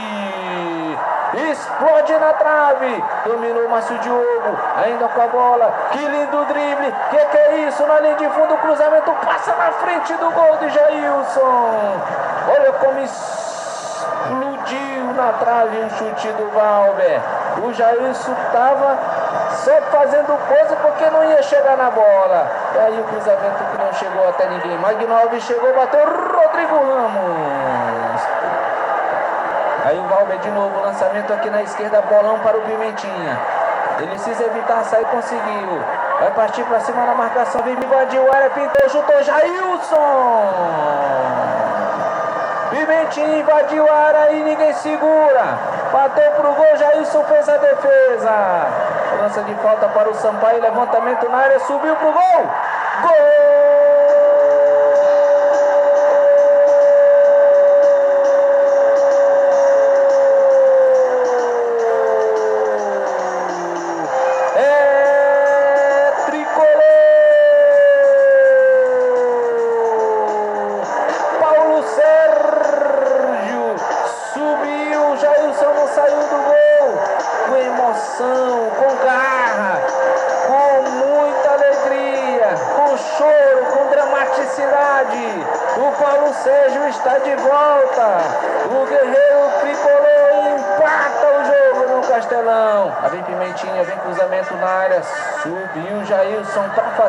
explode 1.52 2.18
na 2.18 2.32
trave, 2.34 3.04
dominou 3.26 3.66
o 3.66 3.70
Márcio 3.70 3.98
Diogo, 4.00 4.58
ainda 4.82 5.06
com 5.10 5.22
a 5.22 5.28
bola, 5.28 5.74
que 5.92 5.98
lindo 5.98 6.46
drible, 6.46 6.94
que 7.10 7.18
que 7.18 7.38
é 7.38 7.68
isso, 7.68 7.86
na 7.86 8.00
linha 8.00 8.16
de 8.16 8.30
fundo, 8.30 8.54
o 8.54 8.58
cruzamento 8.58 9.12
passa 9.26 9.54
na 9.54 9.72
frente 9.74 10.14
do 10.14 10.32
gol 10.32 10.58
de 10.58 10.70
Jailson, 10.70 12.00
olha 12.48 12.72
como 12.74 13.00
explodiu 14.26 15.14
na 15.14 15.34
trave 15.34 15.78
o 15.78 15.90
chute 15.92 16.28
do 16.30 16.50
Valber, 16.50 17.22
o 17.64 17.74
Jailson 17.74 18.34
estava 18.48 18.98
só 19.52 19.82
fazendo 19.92 20.38
pose 20.48 20.76
porque 20.82 21.10
não 21.12 21.24
ia 21.24 21.44
chegar 21.44 21.78
na 21.78 21.92
bola, 21.92 22.48
e 22.74 22.80
aí 22.80 23.00
o 23.00 23.04
cruzamento 23.04 23.64
que 23.64 23.78
não 23.78 23.94
chegou 23.94 24.28
até 24.28 24.48
ninguém, 24.48 24.78
Magnov 24.78 25.40
chegou, 25.42 25.74
bateu 25.74 26.06
Rodrigo 26.06 26.76
Ramos, 26.76 28.22
Aí 29.86 30.00
o 30.00 30.04
Valber 30.08 30.40
de 30.40 30.50
novo, 30.50 30.82
lançamento 30.82 31.32
aqui 31.32 31.48
na 31.52 31.62
esquerda, 31.62 32.02
bolão 32.02 32.40
para 32.40 32.58
o 32.58 32.62
Pimentinha. 32.62 33.40
Ele 34.00 34.08
precisa 34.08 34.46
evitar 34.46 34.84
sair, 34.84 35.06
conseguiu. 35.06 35.80
Vai 36.20 36.32
partir 36.32 36.64
para 36.64 36.80
cima 36.80 37.06
na 37.06 37.14
marcação, 37.14 37.62
vem 37.62 37.76
invadiu 37.76 38.28
a 38.32 38.36
área, 38.36 38.50
pintou, 38.50 38.90
chutou, 38.90 39.22
Jailson! 39.22 39.96
Pimentinha 42.70 43.38
invadiu 43.38 43.88
a 43.90 43.94
área 43.94 44.32
e 44.32 44.44
ninguém 44.44 44.74
segura. 44.74 45.58
Bateu 45.92 46.32
pro 46.32 46.54
gol, 46.54 46.78
Jailson 46.78 47.24
fez 47.26 47.48
a 47.48 47.58
defesa. 47.58 48.68
Lança 49.22 49.44
de 49.44 49.56
falta 49.56 49.88
para 49.90 50.10
o 50.10 50.16
Sampaio, 50.16 50.62
levantamento 50.62 51.30
na 51.30 51.38
área, 51.38 51.60
subiu 51.60 51.96
pro 51.96 52.12
gol. 52.12 52.50
Gol! 53.02 53.65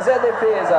Fazer 0.07 0.13
a 0.13 0.19
defesa. 0.19 0.77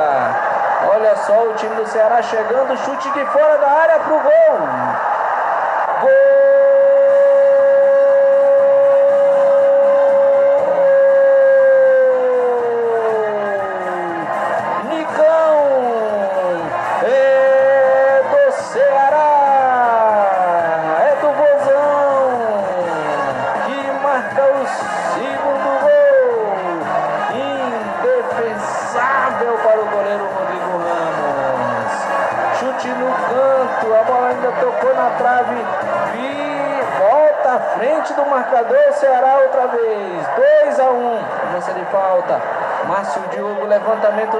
Olha 0.90 1.16
só 1.16 1.48
o 1.48 1.54
time 1.54 1.74
do 1.76 1.86
Ceará 1.86 2.22
chegando, 2.22 2.76
chute 2.78 3.10
de 3.10 3.24
fora 3.26 3.58
da 3.58 3.68
área 3.68 4.00
para 4.00 4.14
o 4.14 4.20
gol. 4.20 4.30
Gol! 4.30 5.17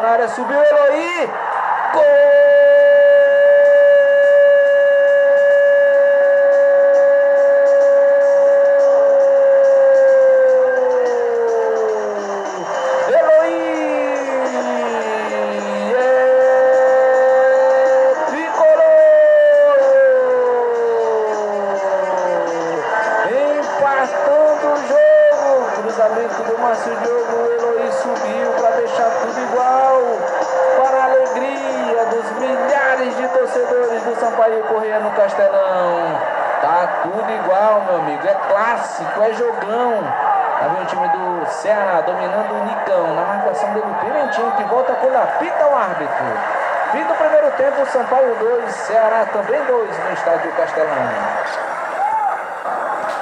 Área, 0.09 0.29
subiu 0.29 0.57
Eloy. 0.57 1.38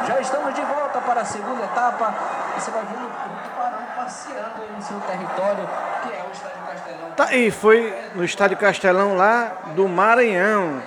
Já 0.07 0.21
estamos 0.21 0.55
de 0.55 0.61
volta 0.63 1.01
para 1.01 1.23
a 1.23 1.25
segunda 1.25 1.65
etapa. 1.65 2.15
E 2.57 2.61
você 2.61 2.71
vai 2.71 2.85
ver 2.85 2.97
o 2.97 3.11
Tubarão 3.49 3.87
passeando 3.97 4.75
no 4.77 4.83
seu 4.83 5.01
território, 5.01 5.69
que 6.03 6.13
é 6.13 6.25
o 6.29 6.33
estádio 6.33 6.63
Castelão. 6.67 7.11
Tá 7.17 7.25
aí, 7.25 7.51
foi 7.51 7.95
no 8.15 8.25
estádio 8.25 8.57
Castelão 8.57 9.17
lá 9.17 9.53
do 9.75 9.89
Maranhão. 9.89 10.83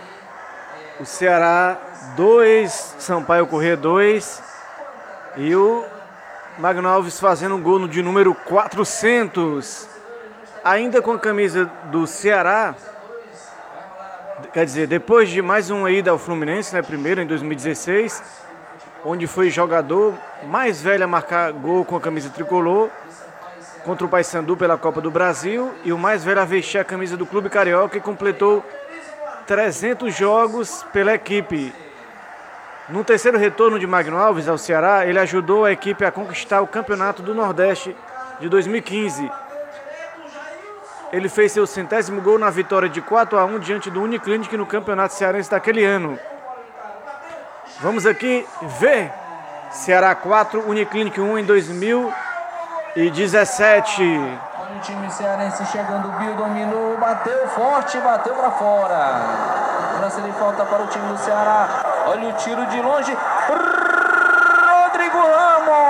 O 1.00 1.06
Ceará 1.06 1.78
2, 2.16 2.96
Sampaio 3.00 3.48
Corrêa 3.48 3.76
2. 3.76 4.44
E 5.38 5.56
o 5.56 5.86
Magno 6.58 6.88
Alves 6.88 7.20
fazendo 7.20 7.56
um 7.56 7.62
gol 7.62 7.88
de 7.88 8.02
número 8.02 8.34
400. 8.34 9.88
Ainda 10.64 11.02
com 11.02 11.14
a 11.14 11.20
camisa 11.20 11.66
do 11.86 12.06
Ceará, 12.06 12.76
Quer 14.52 14.66
dizer, 14.66 14.88
depois 14.88 15.30
de 15.30 15.44
mais 15.44 15.70
uma 15.70 15.92
ida 15.92 16.10
ao 16.10 16.18
Fluminense, 16.18 16.74
né, 16.74 16.82
primeiro 16.82 17.22
em 17.22 17.28
2016, 17.28 18.24
onde 19.06 19.28
foi 19.28 19.52
jogador 19.52 20.16
mais 20.48 20.82
velho 20.82 21.04
a 21.04 21.08
marcar 21.08 21.52
gol 21.52 21.86
com 21.86 21.96
a 21.96 22.02
camisa 22.02 22.32
tricolor 22.32 22.90
contra 23.84 24.08
o 24.08 24.10
Paysandu 24.10 24.58
pela 24.58 24.76
Copa 24.76 25.02
do 25.02 25.12
Brasil 25.12 25.72
e 25.86 25.94
o 25.94 26.00
mais 26.00 26.24
velho 26.24 26.42
a 26.42 26.46
vestir 26.46 26.80
a 26.80 26.84
camisa 26.84 27.16
do 27.16 27.28
Clube 27.28 27.48
Carioca 27.48 27.96
e 27.96 28.02
completou 28.02 28.66
300 29.46 30.16
jogos 30.16 30.84
pela 30.92 31.14
equipe. 31.14 31.72
No 32.90 33.04
terceiro 33.04 33.38
retorno 33.38 33.78
de 33.78 33.86
Magno 33.86 34.18
Alves 34.18 34.50
ao 34.50 34.58
Ceará, 34.58 35.06
ele 35.06 35.20
ajudou 35.20 35.64
a 35.64 35.72
equipe 35.72 36.04
a 36.04 36.12
conquistar 36.12 36.62
o 36.62 36.68
Campeonato 36.68 37.22
do 37.22 37.36
Nordeste 37.36 37.96
de 38.40 38.50
2015 38.50 39.30
ele 41.12 41.28
fez 41.28 41.52
seu 41.52 41.66
centésimo 41.66 42.22
gol 42.22 42.38
na 42.38 42.50
vitória 42.50 42.88
de 42.88 43.02
4 43.02 43.38
a 43.38 43.46
1 43.46 43.60
diante 43.60 43.90
do 43.90 44.02
Uniclinic 44.02 44.56
no 44.56 44.66
Campeonato 44.66 45.14
Cearense 45.14 45.50
daquele 45.50 45.84
ano. 45.84 46.18
Vamos 47.80 48.06
aqui 48.06 48.48
ver 48.80 49.12
Ceará 49.72 50.14
4, 50.14 50.68
Uniclinic 50.68 51.20
1 51.20 51.40
em 51.40 51.46
2017. 51.46 54.04
Olha 54.04 54.76
o 54.76 54.80
time 54.82 55.12
cearense 55.12 55.66
chegando, 55.68 56.10
Bill 56.18 56.36
dominou, 56.36 56.98
bateu 56.98 57.48
forte, 57.50 57.98
bateu 58.00 58.36
para 58.36 58.52
fora. 58.52 59.22
Lança 60.02 60.22
de 60.22 60.32
falta 60.34 60.66
para 60.66 60.84
o 60.84 60.88
time 60.88 61.08
do 61.08 61.18
Ceará. 61.18 61.68
Olha 62.08 62.30
o 62.30 62.34
tiro 62.34 62.66
de 62.68 62.82
longe. 62.82 63.18
Rodrigo 64.84 65.18
Ramos. 65.18 65.90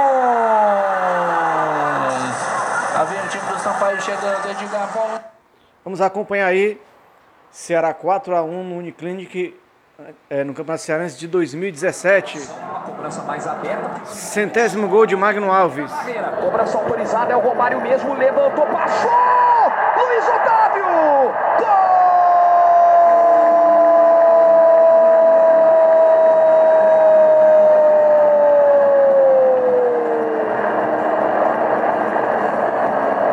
Sampaio 3.69 4.01
chegando, 4.01 4.49
Edgar. 4.49 5.32
Vamos 5.84 6.01
acompanhar 6.01 6.47
aí 6.47 6.82
Ceará 7.51 7.93
4x1 7.93 8.47
no 8.47 8.77
Uniclinic 8.77 9.55
é, 10.27 10.43
no 10.43 10.55
Campeonato 10.55 10.84
Cearense 10.84 11.19
de 11.19 11.27
2017. 11.27 12.39
Uma 12.39 12.79
cobrança 12.79 13.21
mais 13.21 13.45
aberta. 13.45 14.05
Centésimo 14.05 14.88
gol 14.88 15.05
de 15.05 15.15
Magno 15.15 15.51
Alves. 15.51 15.91
Cobrança 16.41 16.79
autorizada, 16.79 17.32
é 17.34 17.36
o 17.36 17.39
Romário 17.39 17.79
mesmo, 17.79 18.15
levantou, 18.15 18.65
passou! 18.65 19.12
Luiz 19.97 20.27
Otávio! 20.27 20.86
Gol! 21.60 21.89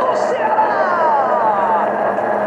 do 0.01 0.16
Ceará! 0.16 1.87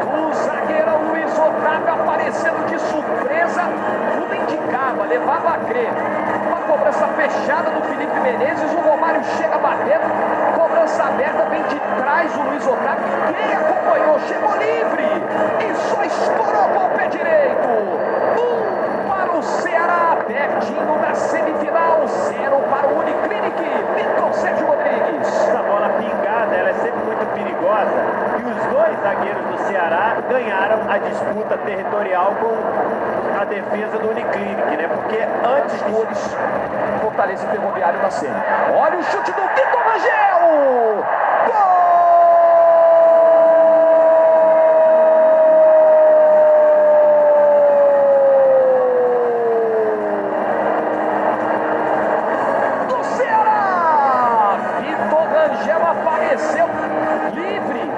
O 0.06 0.34
zagueirão 0.34 1.10
Luiz 1.10 1.34
Otávio 1.34 1.94
aparecendo 1.94 2.66
de 2.68 2.80
surpresa, 2.80 3.64
tudo 4.30 4.36
indicava, 4.36 5.04
levava 5.06 5.56
a 5.56 5.58
crer. 5.58 5.90
Uma 6.48 6.62
cobrança 6.62 7.08
fechada 7.08 7.72
do 7.72 7.82
Felipe 7.84 8.20
Menezes, 8.20 8.72
o 8.74 8.78
Romário 8.78 9.24
chega 9.38 9.58
batendo, 9.58 10.04
cobrança 10.56 11.04
aberta, 11.04 11.46
vem 11.50 11.64
de 11.64 11.80
trás 11.98 12.36
o 12.38 12.42
Luiz 12.44 12.66
Otávio, 12.68 13.06
ninguém 13.26 13.54
acompanhou, 13.54 14.20
chegou 14.28 14.52
livre 14.58 15.08
e 15.66 15.76
só 15.90 16.04
estourou 16.04 16.70
com 16.70 16.86
o 16.86 16.90
pé 16.98 17.08
direito. 17.08 17.70
Um 18.38 19.08
para 19.08 19.32
o 19.32 19.42
Ceará, 19.42 20.18
pertinho 20.26 21.00
da 21.00 21.14
semifinal, 21.16 22.08
zero 22.08 22.62
para 22.70 22.88
o 22.88 23.00
Uniclinic, 23.00 23.64
Vitor 23.96 24.34
Sérgio 24.34 24.68
Rodrigues. 24.68 25.28
Essa 25.28 25.64
bola 25.64 25.90
pingada, 25.98 26.56
ela 26.56 26.70
é 26.70 26.74
sempre 26.74 27.04
muito 27.04 27.34
perigosa. 27.34 28.30
E 28.38 28.44
os 28.44 28.66
dois 28.74 29.00
zagueiros 29.02 29.46
do 29.46 29.58
Ceará 29.68 30.18
ganharam 30.30 30.80
a 30.90 30.98
disputa 31.00 31.58
territorial 31.58 32.34
com 32.40 32.99
a 33.40 33.46
defesa 33.46 33.98
do 34.00 34.10
Uniclinic, 34.10 34.78
né? 34.78 34.88
Porque 34.88 35.18
antes 35.18 35.78
de 35.78 35.84
Cores, 35.86 36.36
Fortaleza 37.02 37.46
e 37.46 37.52
Ferroviário 37.52 38.02
na 38.02 38.12
cena. 38.12 38.44
Olha 38.76 38.98
o 38.98 39.04
chute 39.04 39.32
do 39.32 39.42
Rangel! 39.42 41.06
Gol! 41.46 41.90
Vitor 54.80 55.28
Rangel 55.30 55.88
apareceu 55.88 56.68
livre, 57.34 57.92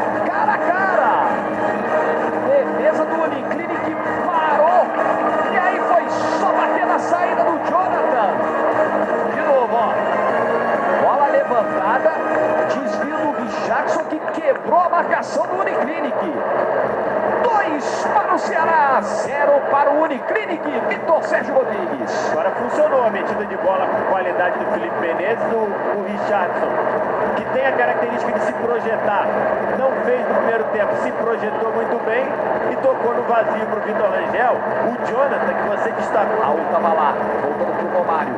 projetou 31.42 31.74
muito 31.74 32.06
bem 32.06 32.24
e 32.72 32.76
tocou 32.76 33.16
no 33.16 33.24
vazio 33.24 33.66
para 33.66 33.80
o 33.80 33.82
Vitor 33.82 34.12
Rangel. 34.12 34.54
O 34.86 35.06
Jonathan, 35.08 35.54
que 35.56 35.70
você 35.70 35.92
destacou. 35.92 36.40
Raul 36.40 36.60
tava 36.72 36.94
lá, 36.94 37.16
voltando 37.42 37.74
pro 37.80 37.98
Romário. 37.98 38.34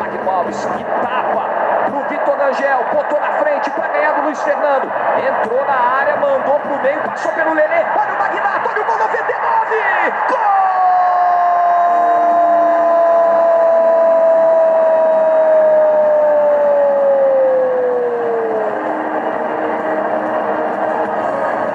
Magno 0.00 0.30
Alves, 0.30 0.64
que 0.64 0.84
tapa 0.84 1.44
pro 1.84 2.00
Vitor 2.08 2.40
Angel, 2.40 2.84
botou 2.94 3.20
na 3.20 3.32
frente 3.32 3.70
para 3.70 3.88
ganhar 3.88 4.12
do 4.14 4.22
Luiz 4.22 4.42
Fernando. 4.42 4.90
Entrou 5.18 5.64
na 5.66 5.98
área, 5.98 6.16
mandou 6.16 6.58
pro 6.60 6.82
meio, 6.82 7.00
passou 7.02 7.32
pelo 7.32 7.52
Lelê. 7.52 7.84
Olha 7.94 8.14
o 8.14 8.18
Magnato, 8.18 8.70
olha 8.70 8.80
o 8.80 8.84
gol 8.86 8.98
99! 8.98 10.12
Gol! 10.30 10.56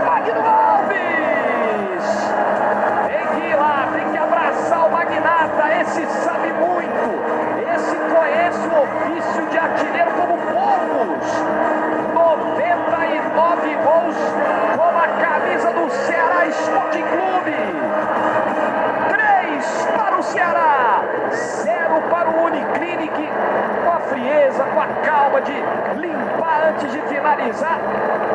Magno 0.05 0.41
Alves! 0.47 2.05
Tem 3.07 3.27
que 3.27 3.47
ir 3.47 3.55
lá, 3.55 3.87
tem 3.93 4.11
que 4.11 4.17
abraçar 4.17 4.85
o 4.87 4.91
Magnata. 4.91 5.81
Esse 5.81 6.05
sabe 6.23 6.51
muito. 6.53 7.21
Esse 7.73 7.95
conhece 7.95 8.67
o 8.67 8.81
ofício 8.83 9.45
de 9.47 9.57
artilheiro 9.57 10.11
como 10.11 10.37
poucos. 10.37 11.41
99 12.13 13.75
gols 13.83 14.15
com 14.75 14.97
a 14.97 15.07
camisa 15.25 15.71
do 15.71 15.89
Ceará 15.89 16.45
Sporting 16.47 17.03
Clube. 17.03 17.55
3 19.09 19.87
para 19.95 20.17
o 20.17 20.23
Ceará, 20.23 21.01
0 21.31 22.01
para 22.09 22.29
o 22.29 22.43
Uniclinic. 22.45 23.31
Com 23.85 23.91
a 23.91 23.99
frieza, 23.99 24.63
com 24.63 24.81
a 24.81 24.87
calma 25.03 25.41
de 25.41 25.53
limpar 25.97 26.69
antes 26.69 26.91
de 26.91 27.01
finalizar. 27.01 27.79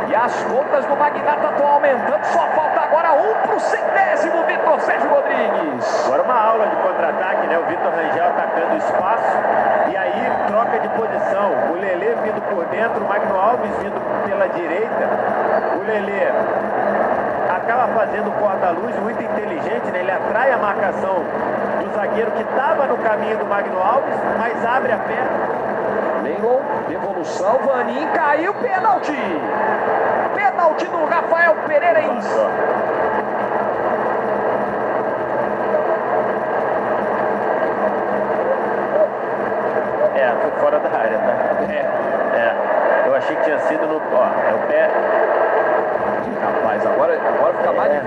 E 0.09 0.15
as 0.15 0.35
contas 0.45 0.85
do 0.87 0.97
Magnata 0.97 1.49
estão 1.49 1.67
aumentando. 1.67 2.25
Só 2.27 2.47
falta 2.49 2.81
agora 2.81 3.13
um 3.13 3.35
para 3.43 3.57
o 3.57 3.61
centésimo, 3.61 4.45
Vitor 4.45 4.81
Sérgio 4.81 5.09
Rodrigues. 5.11 6.05
Agora 6.07 6.23
uma 6.23 6.41
aula 6.41 6.67
de 6.69 6.77
contra-ataque, 6.77 7.47
né? 7.47 7.59
O 7.59 7.65
Vitor 7.65 7.93
Rangel 7.93 8.27
atacando 8.27 8.75
o 8.75 8.79
espaço 8.79 9.37
e 9.89 9.97
aí 9.97 10.33
troca 10.49 10.79
de 10.81 10.89
posição. 10.91 11.53
O 11.71 11.75
Lelê 11.75 12.15
vindo 12.23 12.36
por 12.51 12.65
dentro, 12.67 13.05
o 13.05 13.09
Magno 13.09 13.39
Alves 13.39 13.71
vindo 13.79 14.01
pela 14.27 14.49
direita. 14.49 15.09
O 15.79 15.87
Lelê 15.87 16.29
acaba 17.49 17.89
fazendo 17.89 18.31
corta-luz 18.41 18.95
muito 19.01 19.23
inteligente, 19.23 19.91
né? 19.93 20.01
Ele 20.01 20.11
atrai 20.11 20.53
a 20.53 20.57
marcação 20.57 21.17
do 21.81 21.95
zagueiro 21.95 22.31
que 22.33 22.43
estava 22.43 22.87
no 22.87 22.97
caminho 22.99 23.39
do 23.39 23.47
Magno 23.47 23.81
Alves, 23.83 24.15
mas 24.39 24.65
abre 24.65 24.93
a 24.93 24.99
perna. 24.99 25.57
Leilon, 26.23 26.61
devolução, 26.89 27.59
Vanin 27.59 28.07
caiu, 28.09 28.53
pênalti. 28.55 29.17
Pênalti 30.35 30.87
do 30.87 31.05
Rafael 31.07 31.55
Pereira 31.67 32.01
em 32.01 32.21
É, 40.17 40.33
foi 40.41 40.51
fora 40.63 40.81
da 40.81 40.99
área, 40.99 41.19
tá? 41.19 41.35
É, 41.71 42.39
é. 42.39 43.07
Eu 43.07 43.15
achei 43.15 43.37
que 43.37 43.45
tinha 43.45 43.59
sido 43.61 43.87
no. 43.87 43.97
Ó, 43.97 44.25
é 44.25 44.55
o 44.55 44.67
pé. 44.67 44.91
Rapaz, 46.43 46.87
agora, 46.87 47.15
agora 47.15 47.53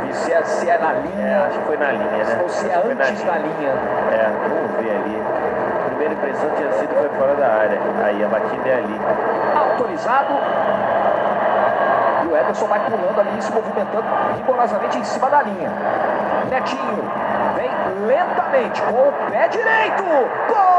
É. 0.10 0.14
Se 0.14 0.34
é, 0.34 0.44
se 0.44 0.70
é 0.70 0.78
na 0.78 0.92
É, 0.92 1.00
linha, 1.02 1.46
acho 1.48 1.60
que 1.60 1.66
foi 1.66 1.78
na 1.78 1.92
linha, 1.92 2.24
né? 2.24 2.40
ou 2.42 2.50
se 2.50 2.70
é 2.70 2.80
foi 2.80 2.92
antes 2.92 3.24
da 3.24 3.38
linha. 3.38 3.74
É, 4.12 4.32
vamos 4.50 4.72
ver 4.82 4.92
ali. 4.96 5.24
Primeira 5.88 6.14
impressão 6.14 6.50
tinha 6.58 6.72
sido 6.74 6.94
foi 6.96 7.10
fora 7.18 7.36
da 7.36 7.48
área. 7.48 7.80
Aí 8.04 8.24
a 8.24 8.28
batida 8.28 8.70
é 8.70 8.74
ali. 8.76 9.02
Autorizado. 9.56 10.34
E 12.24 12.28
o 12.28 12.38
Ederson 12.38 12.66
vai 12.68 12.80
pulando 12.80 13.20
ali, 13.20 13.42
se 13.42 13.52
movimentando 13.52 14.06
rigorosamente 14.38 14.98
em 14.98 15.04
cima 15.04 15.30
da 15.30 15.42
linha. 15.44 15.72
Netinho 16.50 17.04
vem 17.56 17.70
lentamente 18.08 18.82
com 18.82 19.10
o 19.10 19.14
pé 19.32 19.48
direito. 19.48 20.04
Gol 20.48 20.79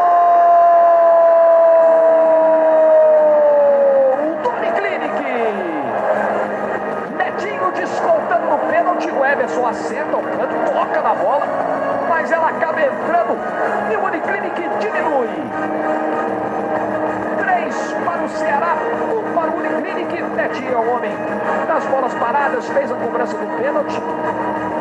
fez 22.69 22.91
a 22.91 22.95
cobrança 22.95 23.37
do 23.37 23.47
pênalti. 23.59 24.01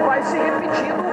Vai 0.05 0.21
se 0.23 0.37
repetindo 0.37 1.03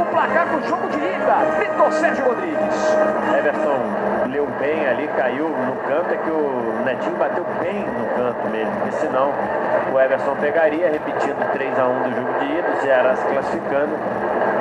o 0.00 0.04
placar 0.06 0.46
do 0.48 0.66
jogo 0.68 0.88
de 0.88 0.98
ida. 0.98 1.34
Vitor 1.58 1.92
Sérgio 1.92 2.24
Rodrigues. 2.24 2.96
Everson 3.36 4.08
leu 4.30 4.46
bem 4.60 4.86
ali, 4.86 5.08
caiu 5.16 5.48
no 5.48 5.72
canto, 5.88 6.12
é 6.12 6.16
que 6.16 6.30
o 6.30 6.84
Netinho 6.84 7.16
bateu 7.16 7.44
bem 7.60 7.80
no 7.80 8.06
canto 8.16 8.48
mesmo, 8.50 8.72
porque 8.76 8.92
senão 8.96 9.32
o 9.92 9.98
Everson 9.98 10.36
pegaria, 10.36 10.90
repetindo 10.90 11.38
3x1 11.54 12.02
do 12.04 12.14
jogo 12.14 12.38
de 12.40 12.58
ida, 12.58 12.68
o 12.68 12.80
Ceará 12.82 13.16
se 13.16 13.26
classificando. 13.26 13.96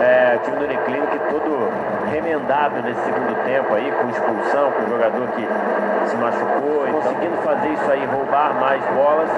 É, 0.02 0.38
o 0.38 0.40
time 0.44 0.58
do 0.58 0.66
Uniclinic 0.66 1.20
todo 1.30 1.70
remendado 2.12 2.82
nesse 2.84 3.02
segundo 3.02 3.36
tempo 3.44 3.74
aí, 3.74 3.92
com 3.92 4.10
expulsão, 4.10 4.72
com 4.72 4.84
o 4.84 4.90
jogador 4.90 5.28
que 5.30 5.48
se 6.08 6.16
machucou, 6.18 6.88
conseguindo 6.92 7.38
fazer 7.44 7.70
isso 7.70 7.92
aí, 7.92 8.06
roubar 8.06 8.54
mais 8.56 8.84
bolas 8.88 9.30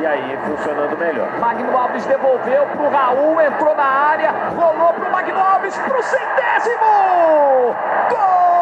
e 0.00 0.06
aí 0.06 0.38
funcionando 0.46 0.96
melhor. 0.98 1.28
Magno 1.38 1.76
Alves 1.76 2.04
devolveu 2.06 2.66
pro 2.66 2.88
Raul, 2.88 3.40
entrou 3.40 3.74
na 3.74 3.84
área, 3.84 4.32
rolou 4.56 4.92
pro 4.94 5.10
Magno 5.10 5.40
Alves 5.40 5.76
pro 5.78 6.02
centésimo! 6.02 7.74
Gol! 8.10 8.53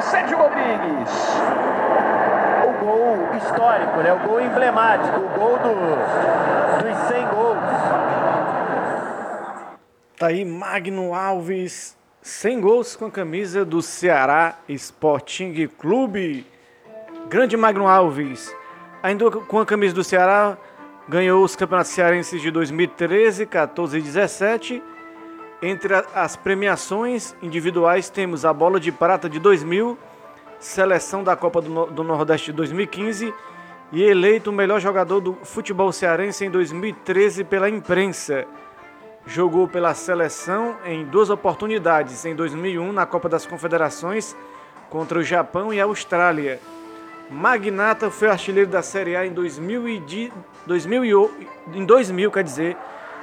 Sérgio 0.00 0.36
Rodrigues. 0.36 1.10
O 2.66 2.84
gol 2.84 3.36
histórico, 3.36 3.98
né? 3.98 4.12
O 4.12 4.18
gol 4.28 4.40
emblemático, 4.40 5.20
o 5.20 5.28
gol 5.28 5.58
do, 5.58 5.74
dos 6.82 7.08
100 7.08 7.26
gols. 7.28 7.58
Tá 10.18 10.26
aí 10.26 10.44
Magno 10.44 11.14
Alves, 11.14 11.96
100 12.22 12.60
gols 12.60 12.96
com 12.96 13.06
a 13.06 13.10
camisa 13.10 13.64
do 13.64 13.80
Ceará 13.80 14.56
Sporting 14.68 15.66
Clube. 15.78 16.46
Grande 17.28 17.56
Magno 17.56 17.86
Alves, 17.86 18.54
ainda 19.02 19.30
com 19.30 19.60
a 19.60 19.64
camisa 19.64 19.94
do 19.94 20.04
Ceará, 20.04 20.58
ganhou 21.08 21.42
os 21.44 21.56
campeonatos 21.56 21.92
cearenses 21.92 22.42
de 22.42 22.50
2013, 22.50 23.46
14 23.46 23.98
e 23.98 24.02
17. 24.02 24.82
Entre 25.62 25.92
as 26.14 26.36
premiações 26.36 27.34
individuais 27.42 28.08
temos 28.08 28.46
a 28.46 28.52
Bola 28.52 28.80
de 28.80 28.90
Prata 28.90 29.28
de 29.28 29.38
2000, 29.38 29.98
Seleção 30.58 31.22
da 31.22 31.36
Copa 31.36 31.60
do 31.60 32.02
Nordeste 32.02 32.46
de 32.46 32.56
2015 32.56 33.34
e 33.92 34.02
eleito 34.02 34.48
o 34.50 34.52
melhor 34.54 34.80
jogador 34.80 35.20
do 35.20 35.34
futebol 35.42 35.92
cearense 35.92 36.46
em 36.46 36.50
2013 36.50 37.44
pela 37.44 37.68
imprensa. 37.68 38.46
Jogou 39.26 39.68
pela 39.68 39.92
seleção 39.92 40.76
em 40.86 41.04
duas 41.04 41.28
oportunidades, 41.28 42.24
em 42.24 42.34
2001 42.34 42.90
na 42.92 43.04
Copa 43.04 43.28
das 43.28 43.44
Confederações 43.44 44.34
contra 44.88 45.18
o 45.18 45.22
Japão 45.22 45.74
e 45.74 45.80
a 45.80 45.84
Austrália. 45.84 46.58
Magnata 47.30 48.10
foi 48.10 48.28
artilheiro 48.28 48.70
da 48.70 48.80
Série 48.80 49.14
A 49.14 49.26
em 49.26 49.32
2000, 49.32 49.88
e 49.88 50.32
2000, 50.66 51.30
em 51.74 51.84
2000 51.84 52.30
quer 52.30 52.44
dizer, 52.44 52.76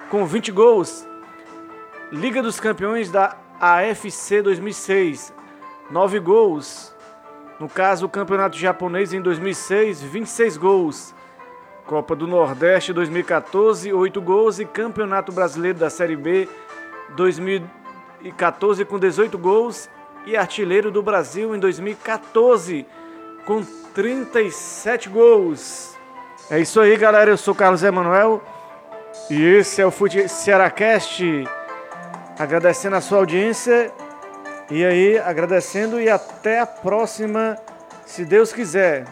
com 0.09 0.23
20 0.23 0.51
gols. 0.51 1.07
Liga 2.11 2.41
dos 2.41 2.57
Campeões 2.57 3.11
da 3.11 3.35
AFC 3.59 4.41
2006, 4.41 5.33
9 5.91 6.19
gols. 6.19 6.95
No 7.59 7.67
caso, 7.67 8.05
o 8.05 8.09
Campeonato 8.09 8.57
Japonês 8.57 9.11
em 9.11 9.21
2006, 9.21 10.03
26 10.03 10.55
gols. 10.55 11.15
Copa 11.85 12.15
do 12.15 12.25
Nordeste 12.25 12.93
2014, 12.93 13.91
8 13.91 14.21
gols. 14.21 14.57
E 14.57 14.63
Campeonato 14.63 15.33
Brasileiro 15.33 15.79
da 15.79 15.89
Série 15.89 16.15
B 16.15 16.47
2014 17.17 18.85
com 18.85 18.97
18 18.97 19.37
gols. 19.37 19.89
E 20.25 20.37
artilheiro 20.37 20.89
do 20.89 21.03
Brasil 21.03 21.53
em 21.53 21.59
2014 21.59 22.85
com 23.45 23.61
37 23.93 25.09
gols. 25.09 25.93
É 26.49 26.57
isso 26.57 26.79
aí, 26.79 26.95
galera. 26.95 27.31
Eu 27.31 27.37
sou 27.37 27.53
Carlos 27.53 27.83
Emanuel 27.83 28.41
e 29.29 29.43
esse 29.43 29.81
é 29.81 29.85
o 29.85 29.91
Fute 29.91 30.29
Cearacast. 30.29 31.21
Agradecendo 32.39 32.95
a 32.95 33.01
sua 33.01 33.17
audiência 33.17 33.91
e 34.69 34.85
aí 34.85 35.17
agradecendo 35.17 35.99
e 35.99 36.07
até 36.07 36.59
a 36.59 36.67
próxima, 36.67 37.57
se 38.05 38.23
Deus 38.23 38.53
quiser. 38.53 39.05